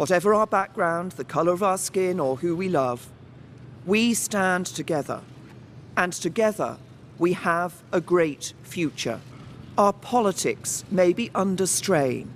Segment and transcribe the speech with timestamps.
[0.00, 3.10] Whatever our background, the colour of our skin, or who we love,
[3.84, 5.20] we stand together.
[5.94, 6.78] And together
[7.18, 9.20] we have a great future.
[9.76, 12.30] Our politics may be under strain,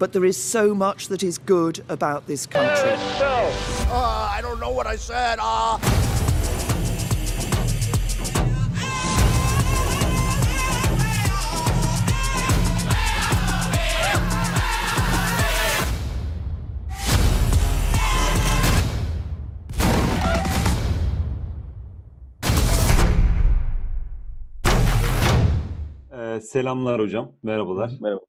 [0.00, 2.94] but there is so much that is good about this country.
[2.98, 5.38] Uh, I don't know what I said.
[5.40, 6.05] Uh...
[26.36, 27.92] Ee, selamlar hocam, merhabalar.
[28.00, 28.24] Merhaba.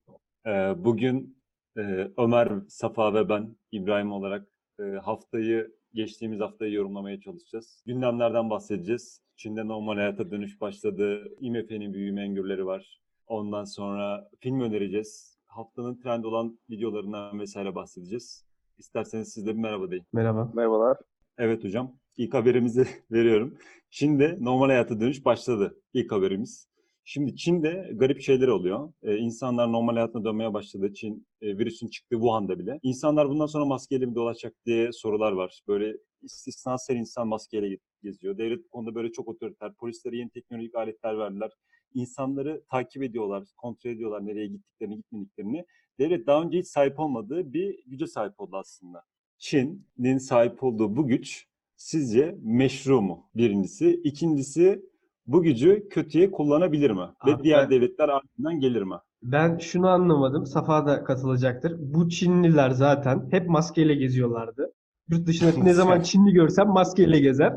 [0.46, 1.38] Ee, bugün
[1.78, 4.48] e, Ömer, Safa ve ben İbrahim olarak
[4.80, 7.84] e, haftayı, geçtiğimiz haftayı yorumlamaya çalışacağız.
[7.86, 9.22] Gündemlerden bahsedeceğiz.
[9.36, 11.36] Çin'de normal hayata dönüş başladı.
[11.40, 13.02] IMF'nin büyüme öngörüleri var.
[13.28, 15.38] Ondan sonra film önereceğiz.
[15.48, 18.46] Haftanın trend olan videolarından vesaire bahsedeceğiz.
[18.78, 20.06] İsterseniz siz de bir merhaba deyin.
[20.14, 20.52] Merhaba.
[20.54, 20.98] Merhabalar.
[21.38, 23.58] Evet hocam, ilk haberimizi veriyorum.
[23.90, 25.82] Çin'de normal hayata dönüş başladı.
[25.94, 26.77] İlk haberimiz.
[27.10, 28.94] Şimdi Çin'de garip şeyler oluyor.
[29.04, 30.94] Ee, insanlar normal hayatına dönmeye başladı.
[30.94, 32.80] Çin e, virüsün çıktığı Wuhan'da bile.
[32.84, 35.62] İnsanlar bundan sonra maskeyle mi dolaşacak diye sorular var.
[35.68, 38.38] Böyle istisnasel insan maskeyle geziyor.
[38.38, 39.74] Devlet bu konuda böyle çok otoriter.
[39.74, 41.52] Polislere yeni teknolojik aletler verdiler.
[41.94, 45.66] İnsanları takip ediyorlar, kontrol ediyorlar nereye gittiklerini, gitmediklerini.
[46.00, 49.04] Devlet daha önce hiç sahip olmadığı bir güce sahip oldu aslında.
[49.38, 53.30] Çin'in sahip olduğu bu güç sizce meşru mu?
[53.36, 54.02] Birincisi.
[54.04, 54.82] İkincisi
[55.28, 57.08] bu gücü kötüye kullanabilir mi?
[57.26, 58.96] Ve Abi diğer ben- devletler ardından gelir mi?
[59.24, 60.46] Ben şunu anlamadım.
[60.46, 61.76] Safa da katılacaktır.
[61.80, 64.74] Bu Çinliler zaten hep maskeyle geziyorlardı.
[65.10, 67.54] Yurt dışında ne zaman Çinli görsem maskeyle gezer.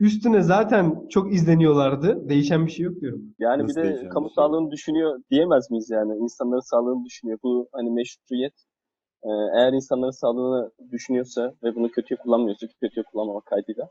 [0.00, 2.28] Üstüne zaten çok izleniyorlardı.
[2.28, 3.22] Değişen bir şey yok diyorum.
[3.38, 4.34] Yani Nasıl bir de kamu şey?
[4.34, 6.16] sağlığını düşünüyor diyemez miyiz yani?
[6.16, 7.38] İnsanların sağlığını düşünüyor.
[7.42, 8.52] Bu hani meşruiyet.
[9.24, 9.28] Ee,
[9.58, 13.88] eğer insanların sağlığını düşünüyorsa ve bunu kötüye kullanmıyorsa ki kötüye kullanmamak kaydıyla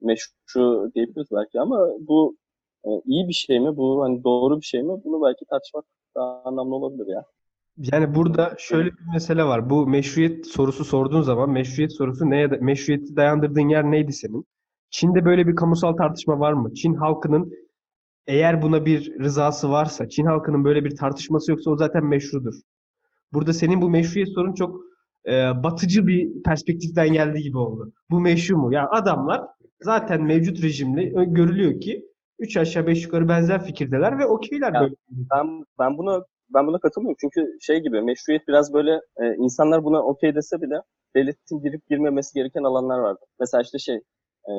[0.00, 2.36] meşru diyebiliriz belki ama bu
[2.86, 3.76] e, iyi bir şey mi?
[3.76, 4.92] Bu hani doğru bir şey mi?
[5.04, 5.84] Bunu belki tartışmak
[6.16, 7.24] daha anlamlı olabilir ya.
[7.78, 9.70] Yani burada şöyle bir mesele var.
[9.70, 14.46] Bu meşruiyet sorusu sorduğun zaman meşruiyet sorusu neye da- meşruiyeti dayandırdığın yer neydi senin?
[14.90, 16.74] Çin'de böyle bir kamusal tartışma var mı?
[16.74, 17.52] Çin halkının
[18.26, 22.54] eğer buna bir rızası varsa, Çin halkının böyle bir tartışması yoksa o zaten meşrudur.
[23.32, 24.80] Burada senin bu meşruiyet sorun çok
[25.26, 27.92] e, batıcı bir perspektiften geldiği gibi oldu.
[28.10, 28.72] Bu meşru mu?
[28.72, 29.42] Ya adamlar
[29.80, 32.04] zaten mevcut rejimle ö- görülüyor ki
[32.38, 34.94] üç aşağı beş yukarı benzer fikirdeler ve okeyler Ya, böyle.
[35.34, 36.24] Ben ben buna
[36.54, 37.16] ben buna katılmıyorum.
[37.20, 40.80] Çünkü şey gibi meşruiyet biraz böyle e, insanlar buna okey dese bile
[41.16, 43.20] devletin girip girmemesi gereken alanlar vardı.
[43.40, 43.96] Mesela işte şey
[44.48, 44.52] e,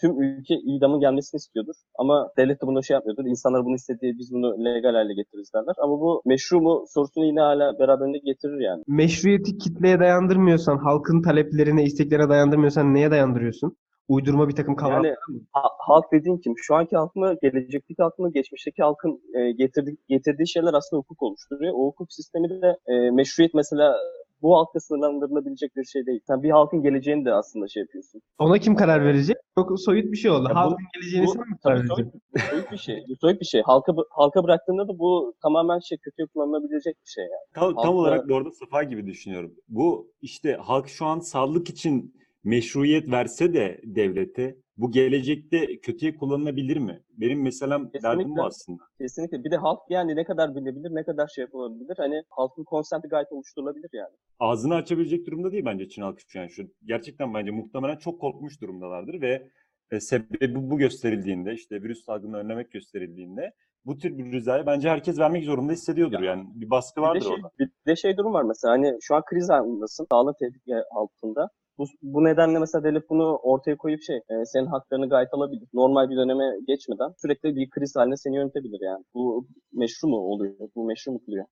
[0.00, 1.74] tüm ülke idamın gelmesini istiyordur.
[1.98, 3.24] Ama devlet de bunu şey yapmıyordur.
[3.24, 5.74] İnsanlar bunu istediği biz bunu legal hale getiririz derler.
[5.82, 8.82] Ama bu meşru mu sorusunu yine hala beraberinde getirir yani.
[8.86, 13.76] Meşruiyeti kitleye dayandırmıyorsan, halkın taleplerine, isteklerine dayandırmıyorsan neye dayandırıyorsun?
[14.08, 15.40] Uydurma bir takım kavramlar Yani mı?
[15.52, 16.54] ha- halk dediğin kim?
[16.56, 21.22] Şu anki halk mı, gelecekteki halk mı, geçmişteki halkın e, getirdi, getirdiği şeyler aslında hukuk
[21.22, 21.72] oluşturuyor.
[21.76, 23.96] O hukuk sistemi de e, meşruiyet mesela
[24.42, 26.20] bu halkla sınırlandırılabilecek bir şey değil.
[26.26, 28.20] Sen bir halkın geleceğini de aslında şey yapıyorsun.
[28.38, 29.36] Ona kim karar verecek?
[29.58, 30.48] Çok soyut bir şey oldu.
[30.48, 32.20] Ya bu- Halkın geleceğini Bu sen mi karar vereceksin?
[32.34, 33.04] soyut, soyut bir şey.
[33.08, 33.62] Bu soyut bir şey.
[33.62, 37.32] Halka halka bıraktığında da bu tamamen şey kötüye kullanılabilecek bir şey yani.
[37.54, 39.54] Tam, tam Halkla- olarak bu arada Safa gibi düşünüyorum.
[39.68, 42.14] Bu işte halk şu an sağlık için
[42.48, 47.02] meşruiyet verse de devlete bu gelecekte kötüye kullanılabilir mi?
[47.10, 48.42] Benim meselem derdim bu Kesinlikle.
[48.42, 48.82] aslında.
[49.00, 49.44] Kesinlikle.
[49.44, 51.94] Bir de halk yani ne kadar bilebilir, ne kadar şey yapılabilir.
[51.96, 54.14] Hani halkın konsenti gayet oluşturulabilir yani.
[54.38, 56.62] ağzını açabilecek durumda değil bence Çin halkı şu an şu.
[56.84, 59.48] Gerçekten bence muhtemelen çok korkmuş durumdalardır ve
[59.90, 63.52] e, sebebi bu, gösterildiğinde işte virüs salgını önlemek gösterildiğinde
[63.86, 66.44] bu tür bir rızayı bence herkes vermek zorunda hissediyordur yani.
[66.54, 67.50] Bir baskı Bir de vardır şey, orada.
[67.58, 71.50] bir de şey durum var mesela hani şu an kriz anındasın, sağlık tehlike altında.
[71.78, 75.68] Bu, bu nedenle mesela devlet bunu ortaya koyup şey, e, senin haklarını gayet alabilir.
[75.74, 79.04] Normal bir döneme geçmeden sürekli bir kriz haline seni yönetebilir yani.
[79.14, 80.54] Bu meşru mu oluyor?
[80.76, 81.44] Bu meşru mu kılıyor?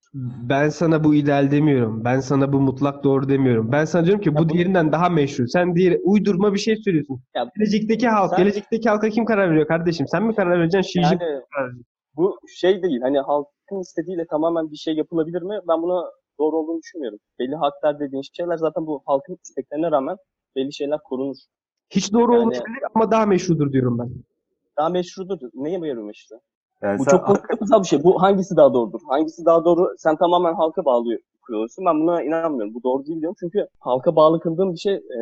[0.49, 2.05] Ben sana bu ideal demiyorum.
[2.05, 3.73] Ben sana bu mutlak doğru demiyorum.
[3.73, 5.49] Ben sana diyorum ki bu Ya bu- diğerinden daha meşru.
[5.49, 7.21] Sen diğer uydurma bir şey söylüyorsun.
[7.35, 10.07] Ya Gelecekteki halk, sen- gelecekteki halka kim karar veriyor kardeşim?
[10.09, 11.03] Sen mi karar vereceksin?
[11.03, 11.73] Jinping Yani karar
[12.17, 13.01] bu şey değil.
[13.01, 15.59] Hani halkın istediğiyle tamamen bir şey yapılabilir mi?
[15.69, 16.03] Ben buna
[16.39, 17.19] doğru olduğunu düşünmüyorum.
[17.39, 20.17] Belli haklar dediğin şeyler zaten bu halkın isteklerine rağmen
[20.57, 21.37] belli şeyler korunur.
[21.91, 24.11] Hiç doğru Yani- olmayabilir ama daha meşrudur diyorum ben.
[24.79, 25.39] Daha meşrudur.
[25.55, 26.37] Neye yarıyor meşru?
[26.83, 28.05] Yani Bu sen- çok politik bir şey.
[28.05, 29.01] Bu hangisi daha doğrudur?
[29.09, 29.95] Hangisi daha doğru?
[29.99, 31.85] Sen tamamen halka bağlı kılıyorsun.
[31.87, 32.75] Ben buna inanmıyorum.
[32.75, 33.37] Bu doğru değil diyorum.
[33.41, 35.19] Çünkü halka bağlı kıldığım bir şey e,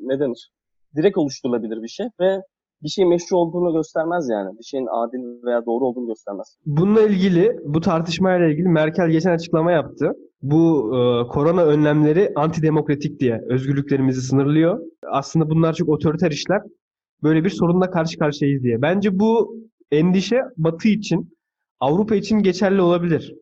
[0.00, 0.50] ne denir?
[0.96, 2.42] Direkt oluşturulabilir bir şey ve
[2.82, 4.58] bir şey meşru olduğunu göstermez yani.
[4.58, 6.56] Bir şeyin adil veya doğru olduğunu göstermez.
[6.66, 10.16] Bununla ilgili, bu tartışmayla ilgili Merkel geçen açıklama yaptı.
[10.42, 14.80] Bu e, korona önlemleri antidemokratik diye özgürlüklerimizi sınırlıyor.
[15.10, 16.62] Aslında bunlar çok otoriter işler.
[17.22, 18.82] Böyle bir sorunla karşı karşıyayız diye.
[18.82, 19.56] Bence bu
[19.90, 21.36] endişe Batı için,
[21.80, 23.34] Avrupa için geçerli olabilir.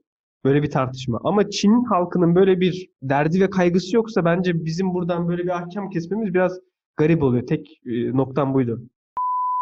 [0.45, 1.21] Böyle bir tartışma.
[1.25, 5.91] Ama Çin halkının böyle bir derdi ve kaygısı yoksa bence bizim buradan böyle bir ahkam
[5.91, 6.61] kesmemiz biraz
[6.97, 7.47] garip oluyor.
[7.47, 8.83] Tek e, noktam buydu.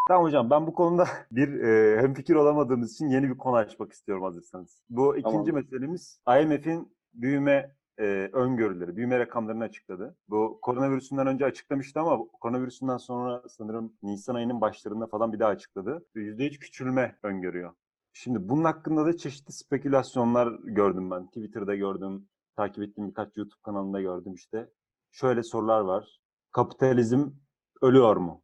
[0.08, 4.24] Tamam hocam ben bu konuda bir e, hemfikir olamadığımız için yeni bir konu açmak istiyorum
[4.24, 4.82] hazırsanız.
[4.90, 5.54] Bu ikinci Tamam.
[5.54, 10.16] meselemiz IMF'in büyüme e, öngörüleri, büyüme rakamlarını açıkladı.
[10.28, 16.06] Bu koronavirüsünden önce açıklamıştı ama koronavirüsünden sonra sanırım Nisan ayının başlarında falan bir daha açıkladı.
[16.14, 17.72] %3 küçülme öngörüyor.
[18.12, 21.26] Şimdi bunun hakkında da çeşitli spekülasyonlar gördüm ben.
[21.26, 24.70] Twitter'da gördüm, takip ettiğim birkaç YouTube kanalında gördüm işte.
[25.10, 26.20] Şöyle sorular var.
[26.52, 27.30] Kapitalizm
[27.82, 28.42] ölüyor mu?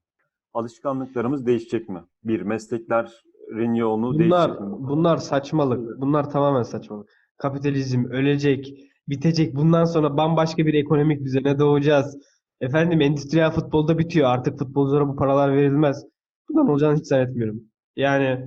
[0.54, 2.04] Alışkanlıklarımız değişecek mi?
[2.24, 4.88] Bir, mesleklerin yoğunluğu Bunlar değişecek mi?
[4.88, 6.00] bunlar saçmalık.
[6.00, 7.21] Bunlar tamamen saçmalık.
[7.42, 8.74] Kapitalizm ölecek,
[9.08, 9.56] bitecek.
[9.56, 12.18] Bundan sonra bambaşka bir ekonomik düzene doğacağız.
[12.60, 14.30] Efendim endüstriyel futbolda bitiyor.
[14.30, 16.04] Artık futbolculara bu paralar verilmez.
[16.48, 17.60] Bundan olacağını hiç zannetmiyorum.
[17.96, 18.46] Yani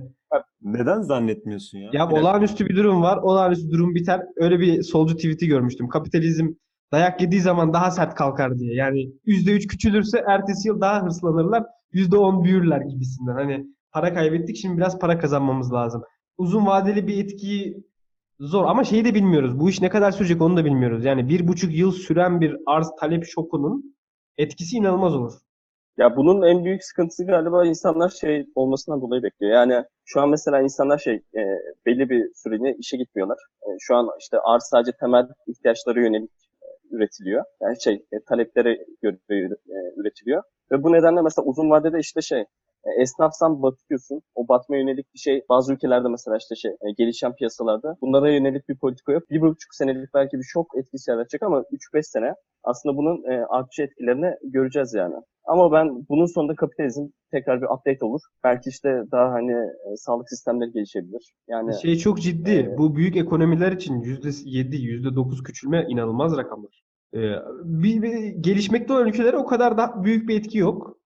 [0.62, 1.84] Neden zannetmiyorsun ya?
[1.84, 2.20] ya Bir dakika.
[2.20, 3.16] olağanüstü bir durum var.
[3.16, 4.20] Olağanüstü durum biter.
[4.36, 5.88] Öyle bir solcu tweet'i görmüştüm.
[5.88, 6.48] Kapitalizm
[6.92, 8.74] dayak yediği zaman daha sert kalkar diye.
[8.74, 11.64] Yani %3 küçülürse ertesi yıl daha hırslanırlar.
[11.92, 13.34] %10 büyürler gibisinden.
[13.34, 16.02] Hani para kaybettik şimdi biraz para kazanmamız lazım.
[16.38, 17.84] Uzun vadeli bir etkiyi
[18.40, 19.60] zor ama şeyi de bilmiyoruz.
[19.60, 21.04] Bu iş ne kadar sürecek onu da bilmiyoruz.
[21.04, 23.96] Yani bir buçuk yıl süren bir arz talep şokunun
[24.38, 25.32] etkisi inanılmaz olur.
[25.98, 29.52] Ya bunun en büyük sıkıntısı galiba insanlar şey olmasından dolayı bekliyor.
[29.52, 31.42] Yani şu an mesela insanlar şey e,
[31.86, 33.38] belli bir süreliğine işe gitmiyorlar.
[33.62, 36.30] E, şu an işte arz sadece temel ihtiyaçlara yönelik
[36.62, 37.44] e, üretiliyor.
[37.60, 40.42] Yani şey e, taleplere göre e, üretiliyor.
[40.72, 42.44] Ve bu nedenle mesela uzun vadede işte şey
[43.00, 44.22] esnafsan batıyorsun.
[44.34, 48.68] O batmaya yönelik bir şey bazı ülkelerde mesela işte şey e, gelişen piyasalarda bunlara yönelik
[48.68, 49.30] bir politika yok.
[49.30, 52.34] Bir buçuk senelik belki bir şok etkisi yaratacak ama 3-5 sene
[52.64, 55.14] aslında bunun e, artışı etkilerini göreceğiz yani.
[55.44, 58.20] Ama ben bunun sonunda kapitalizm tekrar bir update olur.
[58.44, 61.34] Belki işte daha hani e, sağlık sistemleri gelişebilir.
[61.48, 62.50] Yani Şey çok ciddi.
[62.50, 62.78] Evet.
[62.78, 66.82] Bu büyük ekonomiler için %7, %9 küçülme inanılmaz rakamlar.
[67.14, 67.18] Ee,
[67.64, 70.98] bir, bir gelişmekte olan ülkelere o kadar da büyük bir etki yok.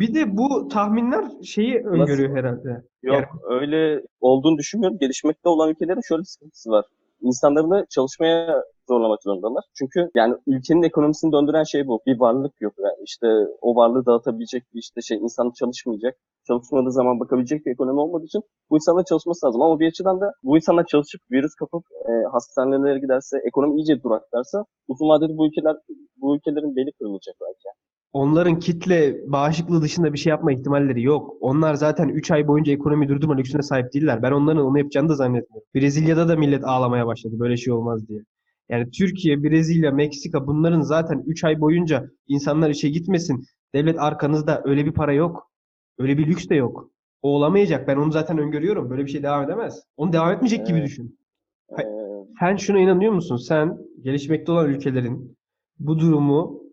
[0.00, 2.68] Bir de bu tahminler şeyi öngörüyor herhalde.
[3.02, 4.98] yok Yani- öyle olduğunu düşünmüyorum.
[4.98, 6.84] Gelişmekte olan ülkelerin şöyle sıkıntısı var.
[7.20, 9.64] İnsanlarını çalışmaya zorlamak zorundalar.
[9.78, 12.00] Çünkü yani ülkenin ekonomisini döndüren şey bu.
[12.06, 12.74] Bir varlık yok.
[12.78, 13.26] Yani işte
[13.60, 16.14] o varlığı dağıtabilecek bir işte şey insan çalışmayacak.
[16.46, 19.62] Çalışmadığı zaman bakabilecek bir ekonomi olmadığı için bu insanların çalışması lazım.
[19.62, 24.64] Ama bir açıdan da bu insanlar çalışıp virüs kapıp e, hastanelere giderse, ekonomi iyice duraklarsa
[24.88, 25.76] uzun vadede bu ülkeler
[26.16, 27.68] bu ülkelerin beli kırılacak belki.
[28.16, 31.36] Onların kitle bağışıklığı dışında bir şey yapma ihtimalleri yok.
[31.40, 34.22] Onlar zaten 3 ay boyunca ekonomi durdurma lüksüne sahip değiller.
[34.22, 35.68] Ben onların onu yapacağını da zannetmiyorum.
[35.74, 38.22] Brezilya'da da millet ağlamaya başladı böyle şey olmaz diye.
[38.68, 43.44] Yani Türkiye, Brezilya, Meksika bunların zaten 3 ay boyunca insanlar işe gitmesin.
[43.74, 45.50] Devlet arkanızda öyle bir para yok.
[45.98, 46.90] Öyle bir lüks de yok.
[47.22, 47.88] O olamayacak.
[47.88, 48.90] Ben onu zaten öngörüyorum.
[48.90, 49.82] Böyle bir şey devam edemez.
[49.96, 50.88] Onu devam etmeyecek gibi Evet.
[50.88, 51.18] düşün.
[51.70, 51.82] E,
[52.40, 53.36] Sen şuna inanıyor musun?
[53.36, 55.36] Sen gelişmekte olan ülkelerin
[55.78, 56.65] bu durumu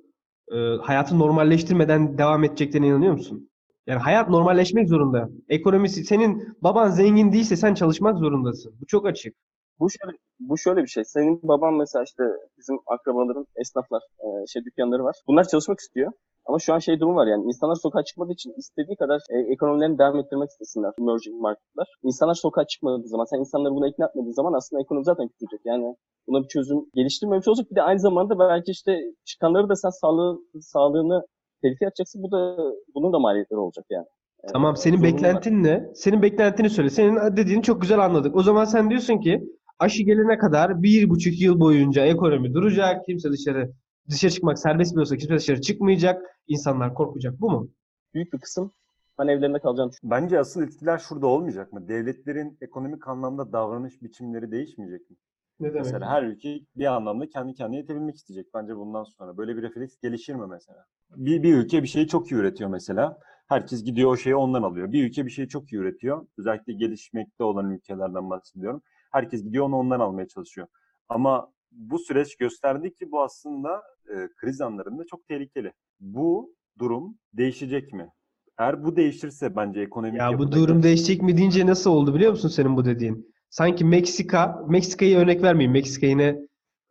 [0.53, 3.49] e, hayatı normalleştirmeden devam edeceklerine inanıyor musun?
[3.87, 5.29] Yani hayat normalleşmek zorunda.
[5.49, 8.75] Ekonomisi senin baban zengin değilse sen çalışmak zorundasın.
[8.81, 9.35] Bu çok açık.
[9.79, 11.03] Bu şöyle, bu şöyle bir şey.
[11.05, 12.23] Senin baban mesela işte
[12.57, 15.15] bizim akrabaların esnaflar, e, şey dükkanları var.
[15.27, 16.11] Bunlar çalışmak istiyor.
[16.45, 19.97] Ama şu an şey durum var yani insanlar sokağa çıkmadığı için istediği kadar e, ekonomilerini
[19.97, 20.91] devam ettirmek istesinler.
[20.99, 21.87] Emerging marketlar.
[22.03, 25.61] İnsanlar sokağa çıkmadığı zaman, sen insanları buna ikna etmediğin zaman aslında ekonomi zaten küçülecek.
[25.65, 25.95] Yani
[26.27, 27.71] buna bir çözüm geliştirmemiş olacak.
[27.71, 31.27] Bir de aynı zamanda belki işte çıkanları da sen sağlığı, sağlığını
[31.61, 32.23] tehlikeye atacaksın.
[32.23, 32.57] Bu da
[32.95, 34.05] bunun da maliyetleri olacak yani.
[34.43, 35.91] E, Tamam senin zorunlu beklentin ne?
[35.95, 36.89] Senin beklentini söyle.
[36.89, 38.35] Senin dediğini çok güzel anladık.
[38.35, 39.43] O zaman sen diyorsun ki
[39.79, 43.05] aşı gelene kadar bir buçuk yıl boyunca ekonomi duracak.
[43.05, 43.71] Kimse dışarı
[44.09, 46.39] dışarı çıkmak serbest bile olsa kimse dışarı çıkmayacak.
[46.47, 47.41] İnsanlar korkacak.
[47.41, 47.69] Bu mu?
[48.13, 48.73] büyük bir kısım
[49.17, 50.23] hani evlerinde kalacağını düşünüyorum.
[50.23, 51.87] Bence asıl etkiler şurada olmayacak mı?
[51.87, 55.15] Devletlerin ekonomik anlamda davranış biçimleri değişmeyecek mi?
[55.59, 55.85] Ne demek?
[55.85, 59.37] Mesela her ülke bir anlamda kendi kendine yetebilmek isteyecek bence bundan sonra.
[59.37, 60.85] Böyle bir refleks gelişir mi mesela?
[61.15, 63.19] Bir, bir ülke bir şeyi çok iyi üretiyor mesela.
[63.47, 64.91] Herkes gidiyor o şeyi ondan alıyor.
[64.91, 66.27] Bir ülke bir şeyi çok iyi üretiyor.
[66.37, 68.81] Özellikle gelişmekte olan ülkelerden bahsediyorum.
[69.11, 70.67] Herkes gidiyor onu ondan almaya çalışıyor.
[71.09, 75.73] Ama bu süreç gösterdi ki bu aslında e, kriz anlarında çok tehlikeli.
[75.99, 78.09] Bu durum değişecek mi?
[78.57, 82.49] Eğer bu değişirse bence ekonomik Ya bu durum değişecek mi deyince nasıl oldu biliyor musun
[82.49, 83.33] senin bu dediğin?
[83.49, 85.71] Sanki Meksika, Meksika'yı örnek vermeyeyim.
[85.71, 86.27] Meksika yine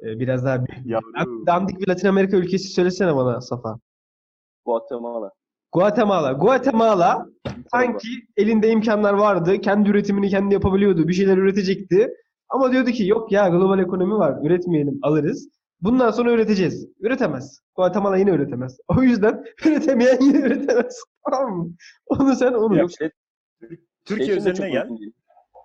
[0.03, 0.87] e, biraz daha büyük.
[0.87, 1.47] Yavrum.
[1.47, 3.79] Dandik bir Latin Amerika ülkesi söylesene bana Safa.
[4.65, 5.31] Guatemala.
[5.73, 6.33] Guatemala.
[6.33, 7.27] Guatemala
[7.73, 9.61] sanki elinde imkanlar vardı.
[9.61, 11.09] Kendi üretimini kendi yapabiliyordu.
[11.09, 12.15] Bir şeyler üretecekti.
[12.52, 14.38] Ama diyordu ki yok ya global ekonomi var.
[14.47, 15.49] Üretmeyelim alırız.
[15.80, 16.88] Bundan sonra üreteceğiz.
[17.00, 17.59] Üretemez.
[17.76, 18.78] Guatemala yine üretemez.
[18.99, 21.02] O yüzden üretemeyen yine üretemez.
[21.30, 21.73] Tamam mı?
[22.06, 22.78] Onu sen unut.
[22.78, 23.11] Yok şey,
[24.04, 24.88] Türkiye şey üzerine gel.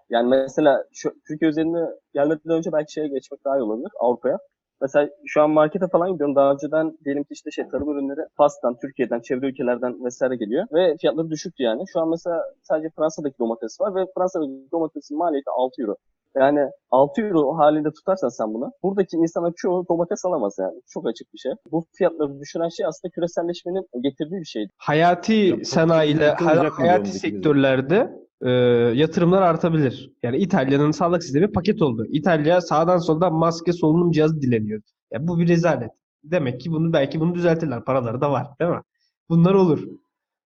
[0.10, 4.38] Yani mesela şu, Türkiye üzerine gelmeden önce belki şeye geçmek daha iyi olabilir Avrupa'ya.
[4.82, 6.36] Mesela şu an markete falan gidiyorum.
[6.36, 10.66] Daha önceden diyelim ki işte şey tarım ürünleri Fas'tan, Türkiye'den, çevre ülkelerden vesaire geliyor.
[10.74, 11.84] Ve fiyatları düşüktü yani.
[11.94, 15.96] Şu an mesela sadece Fransa'daki domates var ve Fransa'daki domatesin maliyeti 6 euro.
[16.36, 16.60] Yani
[16.92, 20.82] 6 euro halinde tutarsan sen bunu, buradaki insanların çoğu domates alamaz yani.
[20.88, 21.52] Çok açık bir şey.
[21.72, 24.68] Bu fiyatları düşüren şey aslında küreselleşmenin getirdiği bir şey.
[24.78, 26.30] Hayati Ya, sanayiyle,
[26.72, 28.50] hayati sektörlerde e,
[28.96, 30.12] yatırımlar artabilir.
[30.24, 32.06] Yani İtalya'nın sağlık sistemi paket oldu.
[32.10, 34.82] İtalya sağdan soldan maske solunum cihazı dileniyor.
[35.12, 35.92] Ya bu bir rezalet.
[36.24, 37.86] Demek ki bunu belki bunu düzeltirler.
[37.86, 38.82] Paraları da var, değil mi?
[39.30, 39.88] Bunlar olur.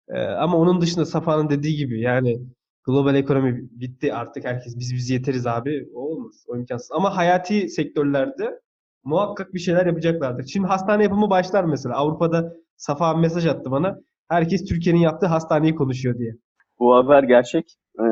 [0.10, 2.39] E, ama onun dışında Safa'nın dediği gibi yani
[2.83, 5.89] global ekonomi bitti artık herkes biz biz yeteriz abi.
[5.95, 6.45] O olmaz.
[6.48, 6.91] O imkansız.
[6.91, 8.60] Ama hayati sektörlerde
[9.03, 10.48] muhakkak bir şeyler yapacaklardır.
[10.48, 11.95] Şimdi hastane yapımı başlar mesela.
[11.95, 14.00] Avrupa'da Safa mesaj attı bana.
[14.27, 16.36] Herkes Türkiye'nin yaptığı hastaneyi konuşuyor diye.
[16.79, 17.77] Bu haber gerçek.
[18.00, 18.03] Ee,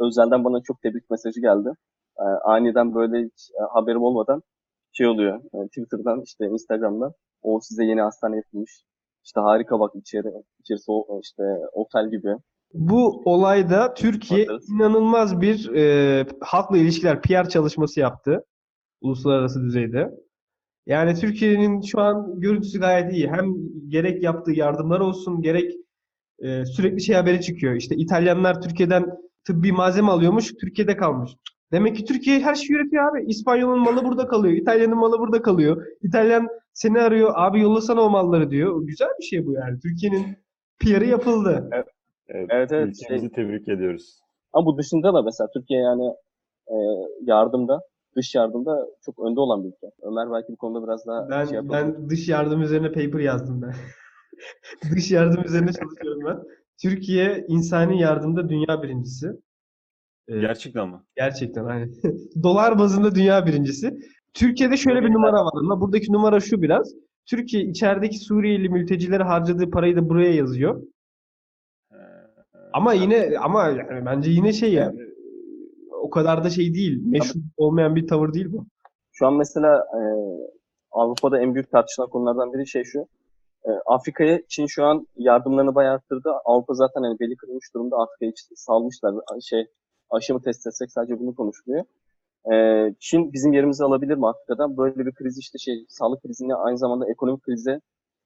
[0.00, 1.68] Özel'den bana çok tebrik mesajı geldi.
[2.18, 4.42] Ee, aniden böyle hiç e, haberim olmadan
[4.92, 5.36] şey oluyor.
[5.54, 8.82] e, Twitter'dan işte Instagram'dan o size yeni hastane yapılmış.
[9.24, 10.28] İşte harika bak içeri.
[10.60, 12.36] İçerisi o, işte otel gibi.
[12.74, 14.68] Bu olayda Türkiye Bakarız.
[14.70, 18.44] inanılmaz bir e, halkla ilişkiler PR çalışması yaptı.
[19.00, 20.10] Uluslararası düzeyde.
[20.86, 23.28] Yani Türkiye'nin şu an görüntüsü gayet iyi.
[23.28, 23.54] Hem
[23.88, 25.72] gerek yaptığı yardımlar olsun, gerek
[26.40, 27.74] e, sürekli şey haberi çıkıyor.
[27.74, 29.06] İşte İtalyanlar Türkiye'den
[29.44, 31.30] tıbbi malzeme alıyormuş, Türkiye'de kalmış.
[31.72, 33.24] Demek ki Türkiye her şeyi üretiyor abi.
[33.30, 35.86] İspanyol'un malı burada kalıyor, İtalya'nın malı burada kalıyor.
[36.02, 38.82] İtalyan seni arıyor, abi yollasana o malları diyor.
[38.86, 39.78] Güzel bir şey bu yani.
[39.80, 40.26] Türkiye'nin
[40.78, 41.68] PR'ı yapıldı.
[41.72, 41.86] Evet,
[42.28, 44.18] Evet, evet, ülkemizi şey- tebrik ediyoruz.
[44.52, 46.04] Ama bu dışında da mesela Türkiye yani
[46.68, 46.76] e,
[47.22, 47.80] yardımda,
[48.16, 49.90] dış yardımda çok önde olan bir ülke.
[50.02, 51.94] Ömer belki bu konuda biraz daha şey Ben yapabilir.
[51.96, 53.72] ben dış yardım üzerine paper yazdım ben.
[54.94, 56.38] Dış yardım üzerine çalışıyorum ben.
[56.82, 59.30] Türkiye insani yardımda dünya birincisi.
[60.28, 60.96] Ee, Gerçekten mi?
[61.16, 61.94] gerçekten aynen.
[62.42, 63.98] Dolar bazında dünya birincisi.
[64.34, 66.94] Türkiye'de şöyle bir numara var ama buradaki numara şu biraz.
[67.26, 70.82] Türkiye içerideki Suriyeli mültecilere harcadığı parayı da buraya yazıyor.
[72.72, 75.00] Ama yine ama yani bence yine şey yani
[76.02, 77.02] o kadar da şey değil.
[77.04, 78.66] Meşru olmayan bir tavır değil bu.
[79.12, 80.00] Şu an mesela e,
[80.90, 83.06] Avrupa'da en büyük tartışılan konulardan biri şey şu.
[83.66, 86.30] E, Afrika'ya Çin şu an yardımlarını bayağı arttırdı.
[86.44, 87.96] Avrupa zaten hani beli kırılmış durumda.
[87.96, 89.14] Afrika'yı hiç salmışlar.
[89.42, 89.66] Şey
[90.10, 91.84] aşı mı test etsek sadece bunu konuşuluyor.
[92.52, 92.54] E,
[93.00, 94.76] Çin bizim yerimizi alabilir mi Afrika'dan?
[94.76, 97.80] Böyle bir kriz işte şey sağlık krizini aynı zamanda ekonomik krize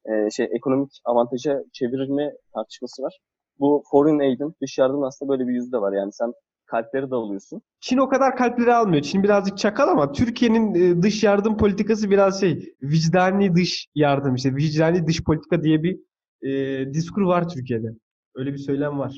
[0.06, 3.18] e, şey ekonomik avantaja çevirir mi tartışması var.
[3.60, 5.92] Bu foreign aid'in dış yardım aslında böyle bir yüzü de var.
[5.92, 6.32] Yani sen
[6.66, 7.62] kalpleri de alıyorsun.
[7.80, 9.02] Çin o kadar kalpleri almıyor.
[9.02, 14.56] Çin birazcık çakal ama Türkiye'nin e, dış yardım politikası biraz şey vicdani dış yardım işte
[14.56, 15.98] vicdani dış politika diye bir
[16.42, 17.88] e, diskur var Türkiye'de.
[18.34, 19.14] Öyle bir söylem var.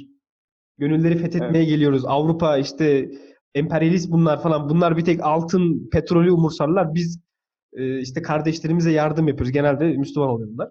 [0.79, 2.05] Gönülleri fethetmeye geliyoruz.
[2.07, 3.11] Avrupa işte
[3.55, 4.69] emperyalist bunlar falan.
[4.69, 6.95] Bunlar bir tek altın, petrolü umursarlar.
[6.95, 7.21] Biz
[7.73, 9.53] e, işte kardeşlerimize yardım yapıyoruz.
[9.53, 10.71] Genelde Müslüman oluyor bunlar.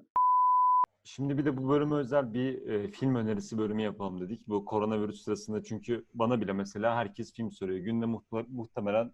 [1.08, 4.48] Şimdi bir de bu bölüme özel bir e, film önerisi bölümü yapalım dedik.
[4.48, 7.80] Bu koronavirüs sırasında çünkü bana bile mesela herkes film soruyor.
[7.80, 9.12] Günde muhte- muhtemelen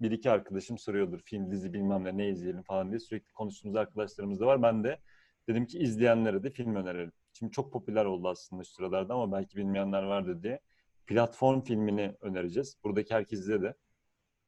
[0.00, 1.20] bir iki arkadaşım soruyordur.
[1.24, 4.62] Film, dizi bilmem ne ne izleyelim falan diye sürekli konuştuğumuz arkadaşlarımız da var.
[4.62, 4.98] Ben de
[5.48, 7.12] dedim ki izleyenlere de film önerelim.
[7.32, 10.60] Şimdi çok popüler oldu aslında şu sıralarda ama belki bilmeyenler vardır diye.
[11.06, 12.76] Platform filmini önereceğiz.
[12.84, 13.74] Buradaki herkese de.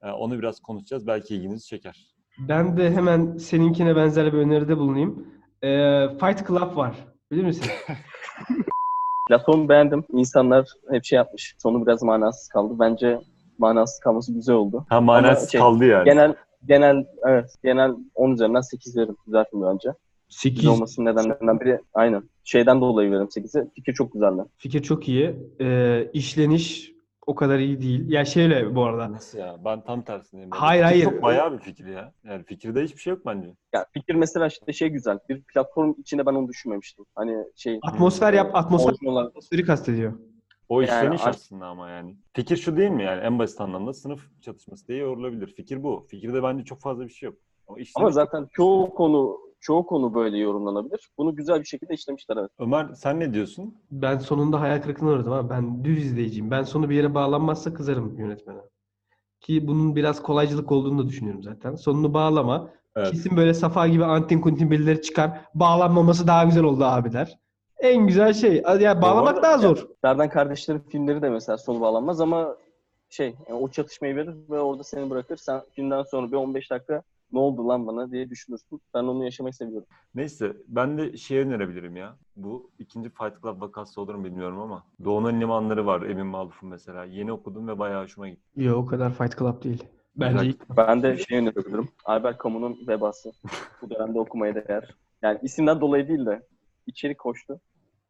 [0.03, 1.07] E, onu biraz konuşacağız.
[1.07, 2.15] Belki ilginizi çeker.
[2.39, 5.42] Ben de hemen seninkine benzer bir öneride bulunayım.
[5.65, 5.69] E,
[6.21, 6.97] Fight Club var.
[7.31, 7.67] Bilir misin?
[9.29, 10.05] Platformu beğendim.
[10.13, 11.55] İnsanlar hep şey yapmış.
[11.59, 12.75] Sonu biraz manasız kaldı.
[12.79, 13.19] Bence
[13.59, 14.87] manasız kalması güzel oldu.
[14.89, 16.05] Ha manasız şey, kaldı yani.
[16.05, 16.35] Genel
[16.67, 19.17] genel evet genel 10 üzerinden 8 veririm.
[19.27, 19.89] Güzel film bence.
[20.29, 20.57] 8.
[20.57, 22.23] Güzel olmasının nedenlerinden biri aynen.
[22.45, 23.71] Şeyden dolayı veririm 8'i.
[23.75, 24.43] Fikir çok güzeldi.
[24.59, 25.37] Fikir çok iyi.
[25.61, 26.92] Ee, işleniş
[27.27, 28.11] o kadar iyi değil.
[28.11, 29.13] Ya şöyle bu arada.
[29.13, 29.57] Nasıl ya?
[29.65, 30.51] Ben tam tersindeyim.
[30.51, 31.05] Bence Hayır, hayır.
[31.05, 32.13] Çok bayağı bir fikir ya.
[32.25, 33.49] Yani fikirde hiçbir şey yok bence.
[33.73, 35.19] Ya fikir mesela işte şey güzel.
[35.29, 37.05] Bir platform içinde ben onu düşünmemiştim.
[37.15, 40.13] Hani şey Atmosfer yap, atmosfer atmosferi kastediyor.
[40.69, 42.17] O Yani işleniş art- aslında ama yani.
[42.33, 45.55] Fikir şu değil mi yani en basit anlamda sınıf çatışması diye yorulabilir.
[45.55, 46.07] Fikir bu.
[46.09, 47.39] Fikirde bence çok fazla bir şey yok.
[47.69, 51.11] Ama, Ama zaten çoğu konu çoğu konu böyle yorumlanabilir.
[51.19, 52.51] Bunu güzel bir şekilde işlemişler evet.
[52.59, 53.75] Ömer sen ne diyorsun?
[53.91, 56.51] Ben sonunda hayal kırıklığına uğradım ama ben düz izleyiciyim.
[56.51, 58.61] Ben sonu bir yere bağlanmazsa kızarım yönetmene.
[59.41, 61.75] Ki bunun biraz kolaycılık olduğunu da düşünüyorum zaten.
[61.75, 62.69] Sonunu bağlama.
[62.97, 63.11] Evet.
[63.11, 65.41] Kesin böyle Safa gibi antin kuntin birileri çıkar.
[65.55, 67.39] Bağlanmaması daha güzel oldu abiler.
[67.79, 68.63] En güzel şey.
[68.81, 69.87] Ya bağlamak arada- daha zor.
[70.05, 72.57] Serdan kardeşlerin filmleri de mesela sonu bağlanmaz ama
[73.11, 75.37] şey yani o çatışmayı verir ve orada seni bırakır.
[75.37, 77.03] Sen günden sonra bir 15 dakika
[77.33, 78.81] ne oldu lan bana diye düşünürsün.
[78.95, 79.87] Ben onu yaşamayı seviyorum.
[80.15, 82.17] Neyse ben de şey önerebilirim ya.
[82.37, 84.85] Bu ikinci Fight Club vakası olur mu bilmiyorum ama.
[85.05, 87.05] Doğu'nun limanları var Emin Maluf'un mesela.
[87.05, 88.43] Yeni okudum ve bayağı hoşuma gitti.
[88.57, 89.85] Yok o kadar Fight Club değil.
[90.17, 91.89] Bence ilk- Ben de şey önerebilirim.
[92.05, 93.33] Albert Camus'un Vebası.
[93.83, 94.97] Bu dönemde okumaya değer.
[95.23, 96.43] Yani isimden dolayı değil de
[96.87, 97.61] içerik hoştu.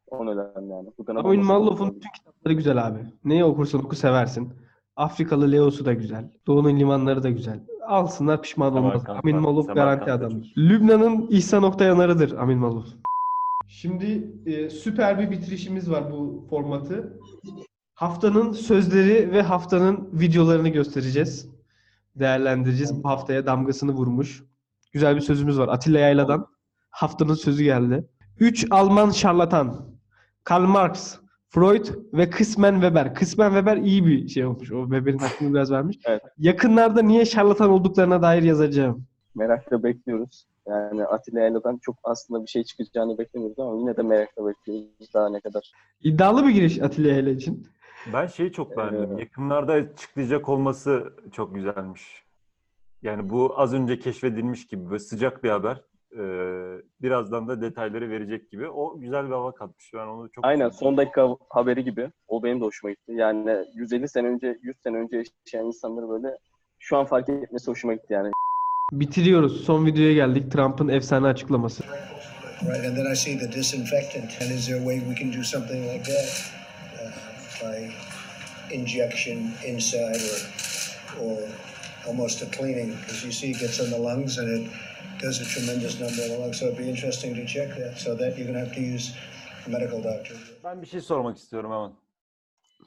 [0.06, 0.88] O nedenle yani.
[0.98, 1.96] Bu dönem Mallof'un lazım.
[1.96, 2.98] bütün kitapları güzel abi.
[3.24, 4.52] Neyi okursan oku seversin.
[4.96, 6.30] Afrikalı Leo'su da güzel.
[6.46, 7.60] Doğu'nun limanları da güzel.
[7.88, 9.02] Alsınlar pişman olmaz.
[9.08, 10.52] Amin Semerkant garanti da adamdır.
[10.56, 12.86] Lübnan'ın İhsan Oktayanarı'dır Amin Mallof.
[13.68, 17.18] Şimdi e, süper bir bitirişimiz var bu formatı.
[17.94, 21.48] Haftanın sözleri ve haftanın videolarını göstereceğiz.
[22.16, 23.02] Değerlendireceğiz.
[23.02, 24.44] Bu haftaya damgasını vurmuş.
[24.92, 25.68] Güzel bir sözümüz var.
[25.68, 26.46] Atilla Yayla'dan.
[26.90, 28.08] Haftanın sözü geldi.
[28.38, 29.86] Üç Alman şarlatan.
[30.44, 31.18] Karl Marx,
[31.54, 33.14] Freud ve kısmen Weber.
[33.14, 34.72] Kısmen Weber iyi bir şey olmuş.
[34.72, 35.98] O Weber'in hakkını biraz vermiş.
[36.04, 36.22] Evet.
[36.38, 39.04] Yakınlarda niye şarlatan olduklarına dair yazacağım.
[39.34, 40.46] Merakla bekliyoruz.
[40.68, 45.28] Yani Atilla Yayla'dan çok aslında bir şey çıkacağını beklemiyoruz ama yine de merakla bekliyoruz daha
[45.28, 45.72] ne kadar.
[46.02, 47.66] İddialı bir giriş Atilla Yayla için.
[48.12, 49.18] Ben şeyi çok beğendim.
[49.18, 52.22] Ee, Yakınlarda çıklayacak olması çok güzelmiş.
[53.02, 55.82] Yani bu az önce keşfedilmiş gibi böyle sıcak bir haber.
[56.18, 56.61] Ee,
[57.02, 58.68] birazdan da detayları verecek gibi.
[58.68, 59.90] O güzel bir hava katmış.
[59.94, 60.78] Ben onu çok Aynen sevdim.
[60.78, 62.10] son dakika haberi gibi.
[62.28, 63.12] O benim de hoşuma gitti.
[63.12, 66.38] Yani 150 sene önce, 100 sene önce yaşayan insanları böyle
[66.78, 68.30] şu an fark etmesi hoşuma gitti yani.
[68.92, 69.64] Bitiriyoruz.
[69.64, 70.52] Son videoya geldik.
[70.52, 71.82] Trump'ın efsane açıklaması.
[72.62, 74.40] Right, and then I see the disinfectant.
[74.40, 76.52] And is there a way we can do something like that
[77.02, 77.10] uh,
[77.60, 77.90] by
[78.70, 80.22] injection inside
[81.20, 81.38] or, or
[82.06, 82.90] almost a cleaning?
[82.90, 84.70] Because you see it gets in the lungs and it
[85.22, 86.58] does a tremendous number in the lungs.
[86.58, 87.98] So it'd be interesting to check that.
[87.98, 89.12] So that you're going to have to use
[89.66, 90.36] a medical doctor.
[90.64, 91.92] Ben bir şey sormak istiyorum hemen.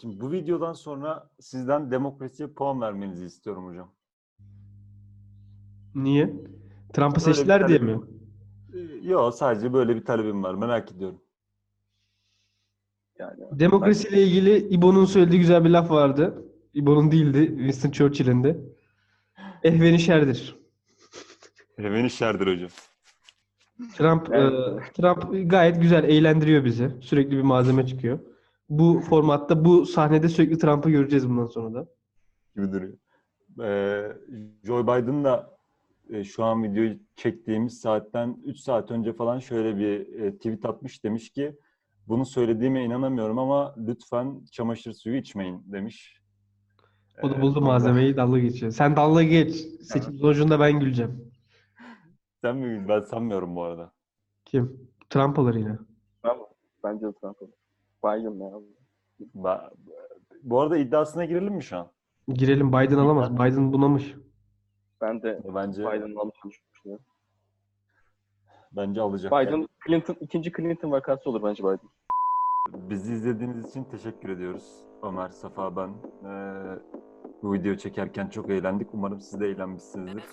[0.01, 3.91] Şimdi bu videodan sonra sizden demokrasiye puan vermenizi istiyorum hocam.
[5.95, 6.34] Niye?
[6.93, 8.00] Trump'ı Böyle seçtiler diye mi?
[8.74, 10.55] Ee, Yok sadece böyle bir talebim var.
[10.55, 11.22] Merak ediyorum.
[13.19, 16.46] Yani Demokrasiyle ilgili İbo'nun söylediği güzel bir laf vardı.
[16.74, 17.48] İbo'nun değildi.
[17.48, 18.75] Winston Churchill'in de.
[19.66, 20.56] Ehveni şerdir.
[21.75, 22.70] Hemen işlerdir hocam.
[23.98, 24.54] Trump Evet.
[24.54, 26.92] e, Trump gayet güzel eğlendiriyor bizi.
[27.01, 28.20] Sürekli bir malzeme çıkıyor.
[28.70, 31.88] Bu formatta, bu sahnede sürekli Trump'ı göreceğiz bundan sonra da.
[32.56, 32.94] gibi duruyor.
[33.64, 34.12] Ee,
[34.64, 35.58] Joe Biden da
[36.10, 41.04] e, şu an videoyu çektiğimiz saatten 3 saat önce falan şöyle bir e, tweet atmış.
[41.04, 41.56] Demiş ki
[42.08, 46.22] bunu söylediğime inanamıyorum ama lütfen çamaşır suyu içmeyin demiş.
[47.24, 48.72] O da Ee, buldu malzemeyi dalga geçiyor.
[48.72, 49.56] Sen dalga geç.
[49.82, 51.32] Seçim sonucunda ben güleceğim.
[52.42, 52.86] Sen mi?
[52.90, 53.92] Ben sanmıyorum bu arada.
[54.46, 54.90] Kim?
[55.10, 55.78] Trump alır yine.
[56.24, 56.48] Ama
[56.84, 57.51] bence de Trump olur.
[58.04, 58.51] Biden ya.
[59.36, 59.72] Ba-
[60.44, 61.88] Bu arada iddiasına girelim mi şu an?
[62.28, 63.34] Girelim Biden alamaz.
[63.34, 64.16] Biden bunamış.
[65.01, 67.06] Ben de Bence Biden'ın alacağını düşünüyorum.
[68.72, 69.32] bence alacak.
[69.32, 71.80] Biden, Clinton, ikinci Clinton vakası olur bence Biden.
[72.90, 74.80] Bizi izlediğiniz için teşekkür ediyoruz.
[75.04, 75.90] Ömer, Safa, ben.
[75.90, 76.80] Ee,
[77.46, 78.88] bu video çekerken çok eğlendik.
[78.94, 80.24] Umarım siz de eğlenmişsinizdir.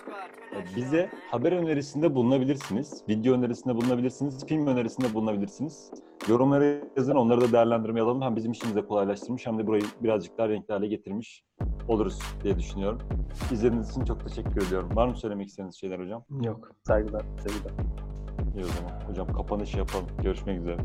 [0.55, 3.03] Ee, Bize haber önerisinde bulunabilirsiniz.
[3.09, 4.45] Video önerisinde bulunabilirsiniz.
[4.45, 5.91] Film önerisinde bulunabilirsiniz.
[6.27, 6.65] Yorumlara
[6.97, 7.15] yazın.
[7.15, 8.21] Onları da değerlendirmeye alalım.
[8.21, 11.43] Hem bizim işimizi de kolaylaştırmış hem de burayı birazcık daha renkli hale getirmiş
[11.87, 12.99] oluruz diye düşünüyorum.
[13.51, 14.89] İzlediğiniz için çok teşekkür ediyorum.
[14.95, 16.23] Var mı söylemek istediğiniz şeyler hocam?
[16.41, 16.71] Yok.
[16.87, 17.73] Saygılar, sevgiler.
[18.55, 19.09] İyi o zaman.
[19.09, 20.05] Hocam kapanış yapalım.
[20.23, 20.77] Görüşmek üzere.